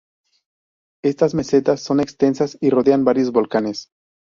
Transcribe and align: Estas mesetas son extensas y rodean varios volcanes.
Estas 1.03 1.35
mesetas 1.35 1.79
son 1.81 1.99
extensas 1.99 2.57
y 2.59 2.71
rodean 2.71 3.05
varios 3.05 3.31
volcanes. 3.31 3.91